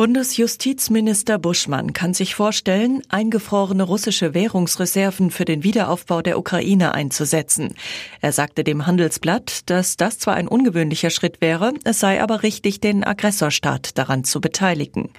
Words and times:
Bundesjustizminister 0.00 1.38
Buschmann 1.38 1.92
kann 1.92 2.14
sich 2.14 2.34
vorstellen, 2.34 3.02
eingefrorene 3.10 3.82
russische 3.82 4.32
Währungsreserven 4.32 5.30
für 5.30 5.44
den 5.44 5.62
Wiederaufbau 5.62 6.22
der 6.22 6.38
Ukraine 6.38 6.94
einzusetzen. 6.94 7.74
Er 8.22 8.32
sagte 8.32 8.64
dem 8.64 8.86
Handelsblatt, 8.86 9.68
dass 9.68 9.98
das 9.98 10.18
zwar 10.18 10.36
ein 10.36 10.48
ungewöhnlicher 10.48 11.10
Schritt 11.10 11.42
wäre, 11.42 11.74
es 11.84 12.00
sei 12.00 12.22
aber 12.22 12.42
richtig, 12.42 12.80
den 12.80 13.04
Aggressorstaat 13.04 13.98
daran 13.98 14.24
zu 14.24 14.40
beteiligen. 14.40 15.10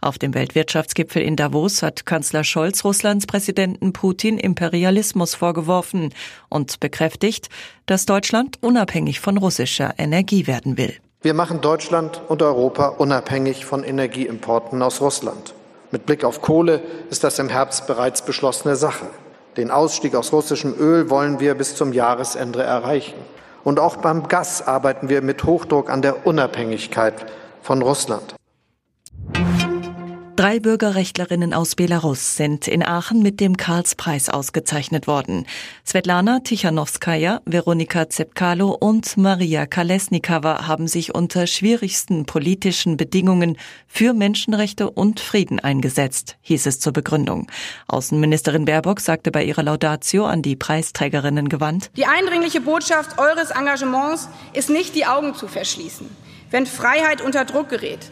Auf 0.00 0.16
dem 0.16 0.32
Weltwirtschaftsgipfel 0.32 1.20
in 1.20 1.36
Davos 1.36 1.82
hat 1.82 2.06
Kanzler 2.06 2.42
Scholz 2.42 2.82
Russlands 2.82 3.26
Präsidenten 3.26 3.92
Putin 3.92 4.38
Imperialismus 4.38 5.34
vorgeworfen 5.34 6.14
und 6.48 6.80
bekräftigt, 6.80 7.50
dass 7.84 8.06
Deutschland 8.06 8.56
unabhängig 8.62 9.20
von 9.20 9.36
russischer 9.36 9.96
Energie 9.98 10.46
werden 10.46 10.78
will. 10.78 10.96
Wir 11.22 11.34
machen 11.34 11.60
Deutschland 11.60 12.22
und 12.28 12.40
Europa 12.40 12.88
unabhängig 12.88 13.66
von 13.66 13.84
Energieimporten 13.84 14.80
aus 14.80 15.02
Russland. 15.02 15.52
Mit 15.90 16.06
Blick 16.06 16.24
auf 16.24 16.40
Kohle 16.40 16.80
ist 17.10 17.24
das 17.24 17.38
im 17.38 17.50
Herbst 17.50 17.86
bereits 17.86 18.22
beschlossene 18.22 18.74
Sache. 18.74 19.04
Den 19.58 19.70
Ausstieg 19.70 20.14
aus 20.14 20.32
russischem 20.32 20.74
Öl 20.80 21.10
wollen 21.10 21.38
wir 21.38 21.56
bis 21.56 21.74
zum 21.74 21.92
Jahresende 21.92 22.62
erreichen. 22.62 23.18
Und 23.64 23.78
auch 23.78 23.96
beim 23.96 24.28
Gas 24.28 24.66
arbeiten 24.66 25.10
wir 25.10 25.20
mit 25.20 25.44
Hochdruck 25.44 25.90
an 25.90 26.00
der 26.00 26.26
Unabhängigkeit 26.26 27.26
von 27.60 27.82
Russland. 27.82 28.34
Drei 30.40 30.58
Bürgerrechtlerinnen 30.58 31.52
aus 31.52 31.74
Belarus 31.74 32.34
sind 32.34 32.66
in 32.66 32.82
Aachen 32.82 33.20
mit 33.20 33.40
dem 33.40 33.58
Karlspreis 33.58 34.30
ausgezeichnet 34.30 35.06
worden. 35.06 35.46
Svetlana 35.86 36.40
Tichanowskaja, 36.40 37.42
Veronika 37.44 38.08
Zepkalo 38.08 38.70
und 38.70 39.18
Maria 39.18 39.66
Kalesnikava 39.66 40.66
haben 40.66 40.88
sich 40.88 41.14
unter 41.14 41.46
schwierigsten 41.46 42.24
politischen 42.24 42.96
Bedingungen 42.96 43.58
für 43.86 44.14
Menschenrechte 44.14 44.88
und 44.88 45.20
Frieden 45.20 45.60
eingesetzt, 45.60 46.38
hieß 46.40 46.64
es 46.64 46.80
zur 46.80 46.94
Begründung. 46.94 47.46
Außenministerin 47.88 48.64
Baerbock 48.64 49.00
sagte 49.00 49.30
bei 49.30 49.44
ihrer 49.44 49.64
Laudatio 49.64 50.24
an 50.24 50.40
die 50.40 50.56
Preisträgerinnen 50.56 51.50
gewandt. 51.50 51.90
Die 51.98 52.06
eindringliche 52.06 52.62
Botschaft 52.62 53.18
eures 53.18 53.50
Engagements 53.50 54.30
ist 54.54 54.70
nicht 54.70 54.94
die 54.94 55.04
Augen 55.04 55.34
zu 55.34 55.48
verschließen. 55.48 56.08
Wenn 56.50 56.64
Freiheit 56.64 57.20
unter 57.20 57.44
Druck 57.44 57.68
gerät, 57.68 58.10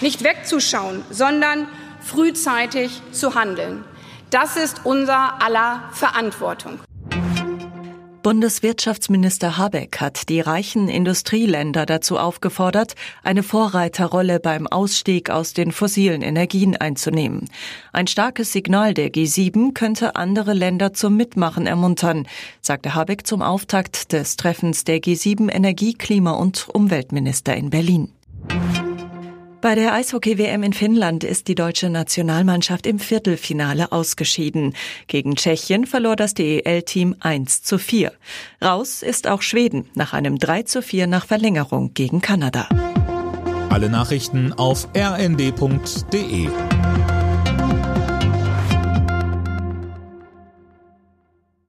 nicht 0.00 0.24
wegzuschauen, 0.24 1.02
sondern 1.10 1.68
frühzeitig 2.00 3.02
zu 3.12 3.34
handeln. 3.34 3.84
Das 4.30 4.56
ist 4.56 4.82
unser 4.84 5.42
aller 5.42 5.90
Verantwortung. 5.92 6.80
Bundeswirtschaftsminister 8.26 9.56
Habeck 9.56 10.00
hat 10.00 10.28
die 10.28 10.40
reichen 10.40 10.88
Industrieländer 10.88 11.86
dazu 11.86 12.18
aufgefordert, 12.18 12.96
eine 13.22 13.44
Vorreiterrolle 13.44 14.40
beim 14.40 14.66
Ausstieg 14.66 15.30
aus 15.30 15.52
den 15.52 15.70
fossilen 15.70 16.22
Energien 16.22 16.76
einzunehmen. 16.76 17.48
Ein 17.92 18.08
starkes 18.08 18.50
Signal 18.50 18.94
der 18.94 19.12
G7 19.12 19.74
könnte 19.74 20.16
andere 20.16 20.54
Länder 20.54 20.92
zum 20.92 21.16
Mitmachen 21.16 21.68
ermuntern, 21.68 22.26
sagte 22.60 22.96
Habeck 22.96 23.28
zum 23.28 23.42
Auftakt 23.42 24.12
des 24.12 24.34
Treffens 24.34 24.82
der 24.82 24.98
G7 24.98 25.48
Energie-, 25.48 25.94
Klima- 25.94 26.32
und 26.32 26.68
Umweltminister 26.72 27.54
in 27.54 27.70
Berlin. 27.70 28.15
Bei 29.66 29.74
der 29.74 29.94
Eishockey-WM 29.94 30.62
in 30.62 30.72
Finnland 30.72 31.24
ist 31.24 31.48
die 31.48 31.56
deutsche 31.56 31.90
Nationalmannschaft 31.90 32.86
im 32.86 33.00
Viertelfinale 33.00 33.90
ausgeschieden. 33.90 34.74
Gegen 35.08 35.34
Tschechien 35.34 35.86
verlor 35.86 36.14
das 36.14 36.34
DEL-Team 36.34 37.16
1 37.18 37.64
zu 37.64 37.76
4. 37.76 38.12
Raus 38.62 39.02
ist 39.02 39.26
auch 39.26 39.42
Schweden 39.42 39.90
nach 39.96 40.12
einem 40.12 40.38
3 40.38 40.62
zu 40.62 40.82
4 40.82 41.08
nach 41.08 41.26
Verlängerung 41.26 41.94
gegen 41.94 42.20
Kanada. 42.20 42.68
Alle 43.68 43.90
Nachrichten 43.90 44.52
auf 44.52 44.86
rnd.de 44.96 46.48